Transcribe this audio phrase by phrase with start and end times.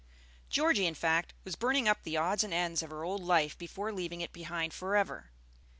[0.49, 3.93] Georgie, in fact, was burning up the odds and ends of her old life before
[3.93, 5.29] leaving it behind forever.